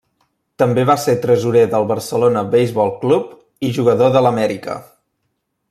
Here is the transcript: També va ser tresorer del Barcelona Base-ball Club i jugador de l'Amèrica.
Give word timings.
També 0.61 0.85
va 0.89 0.95
ser 1.01 1.13
tresorer 1.25 1.61
del 1.73 1.85
Barcelona 1.91 2.43
Base-ball 2.55 2.91
Club 3.05 3.69
i 3.69 3.73
jugador 3.79 4.13
de 4.17 4.25
l'Amèrica. 4.27 4.79